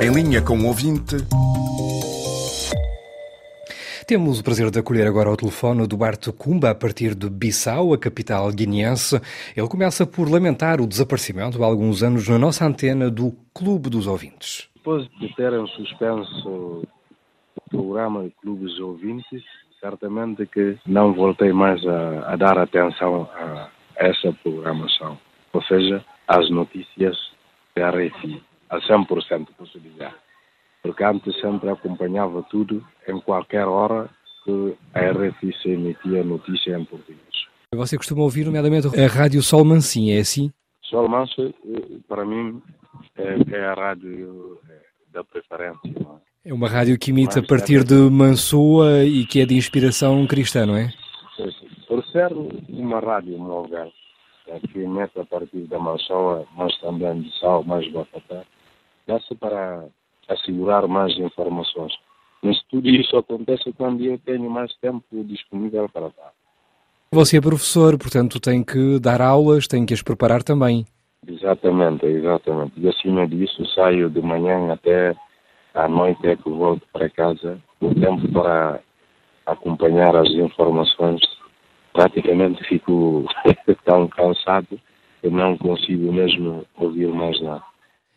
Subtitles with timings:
[0.00, 1.16] Em linha com o ouvinte.
[4.06, 7.92] Temos o prazer de acolher agora ao telefone o Duarte Cumba, a partir de Bissau,
[7.92, 9.20] a capital guineense.
[9.56, 14.06] Ele começa por lamentar o desaparecimento há alguns anos na nossa antena do Clube dos
[14.06, 14.70] Ouvintes.
[14.76, 19.42] Depois de terem suspenso o programa de Clubes dos Ouvintes,
[19.80, 25.18] certamente que não voltei mais a, a dar atenção a essa programação.
[25.52, 27.16] Ou seja, às notícias
[27.74, 30.12] da RFI, a 100%, posso dizer
[30.82, 34.08] porque antes sempre acompanhava tudo em qualquer hora
[34.44, 37.18] que a RFI se emitia notícia em português.
[37.74, 40.50] Você costuma ouvir, nomeadamente, a Rádio Sol Mansim, é assim?
[40.82, 41.52] Sol Manso,
[42.08, 42.62] para mim,
[43.16, 44.80] é, é a rádio é,
[45.12, 45.78] da preferência.
[46.44, 46.50] É?
[46.50, 50.64] é uma rádio que imita a partir de Mansoa e que é de inspiração cristã,
[50.64, 50.90] não é?
[51.86, 52.32] Por ser
[52.70, 53.36] uma rádio
[54.46, 58.44] é, que emite a partir da Mansoa, mas também de Sal, mais Bafatá,
[59.08, 59.86] dá-se para
[60.28, 61.92] assegurar mais informações.
[62.42, 66.32] Mas tudo isso acontece quando eu tenho mais tempo disponível para dar.
[67.10, 70.84] Você é professor, portanto tem que dar aulas, tem que as preparar também.
[71.26, 72.74] Exatamente, exatamente.
[72.76, 75.16] E acima disso saio de manhã até
[75.74, 77.58] à noite é que volto para casa.
[77.80, 78.80] O tempo para
[79.46, 81.20] acompanhar as informações
[81.92, 83.24] praticamente fico
[83.84, 84.78] tão cansado
[85.20, 87.64] que não consigo mesmo ouvir mais nada.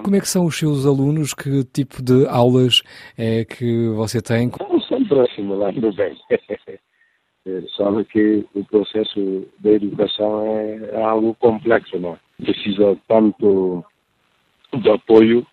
[0.00, 1.34] Como é que são os seus alunos?
[1.34, 2.82] Que tipo de aulas
[3.18, 4.48] é que você tem?
[4.48, 6.16] Estão sempre assimilando bem.
[7.76, 12.18] Sabe que o processo da educação é, é algo complexo, não é?
[12.42, 13.84] Precisa tanto
[14.72, 15.46] de apoio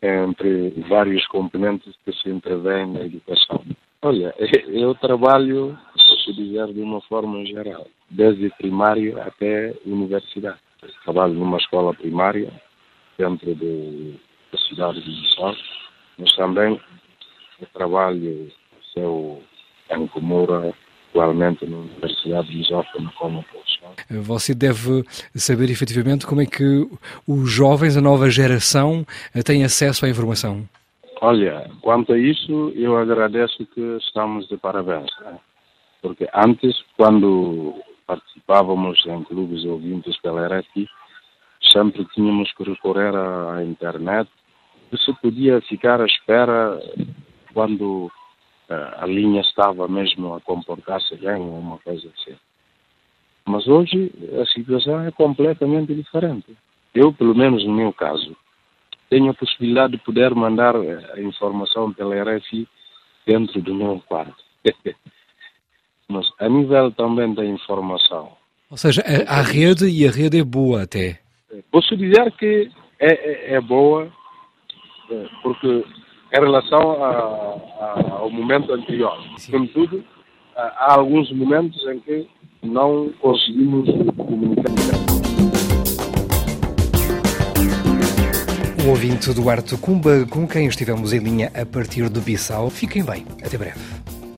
[0.00, 3.62] entre vários componentes que se intervêm na educação.
[4.00, 4.34] Olha,
[4.68, 10.60] eu trabalho, posso dizer de uma forma geral, desde primário até universidade.
[11.04, 12.50] Trabalho numa escola primária,
[13.18, 14.14] dentro de,
[14.52, 15.54] da cidade de Bissau,
[16.18, 16.80] mas também
[17.60, 18.50] o trabalho
[18.92, 19.42] seu
[19.90, 20.74] em Comura,
[21.10, 23.94] atualmente na Universidade de Lusófona como professor.
[24.10, 25.02] Você deve
[25.34, 26.88] saber efetivamente como é que
[27.26, 29.06] os jovens, a nova geração,
[29.44, 30.68] têm acesso à informação.
[31.20, 35.10] Olha, quanto a isso, eu agradeço que estamos de parabéns.
[35.20, 35.38] Né?
[36.02, 37.74] Porque antes, quando
[38.06, 40.88] participávamos em clubes ouvintes pela RFI,
[41.72, 44.30] sempre tínhamos que recorrer à, internet.
[45.04, 46.80] Se podia ficar à espera
[47.52, 48.06] quando
[48.70, 52.36] uh, a linha estava mesmo a comportar-se bem, uma coisa assim.
[53.46, 56.56] Mas hoje a situação é completamente diferente.
[56.94, 58.36] Eu, pelo menos no meu caso,
[59.08, 62.66] tenho a possibilidade de poder mandar eh, a informação pela RFI
[63.24, 64.36] dentro do meu quarto.
[66.08, 68.32] Mas a nível também da informação.
[68.70, 71.20] Ou seja, a, a rede e a rede é boa até.
[71.76, 74.10] Posso dizer que é, é, é boa,
[75.10, 75.84] é, porque
[76.32, 79.14] em relação a, a, ao momento anterior.
[79.50, 80.02] Contudo,
[80.56, 82.26] há alguns momentos em que
[82.62, 84.72] não conseguimos comunicar.
[88.82, 92.70] O ouvinte Duarte Cumba, com quem estivemos em linha a partir de Bissau.
[92.70, 93.26] Fiquem bem.
[93.44, 94.05] Até breve.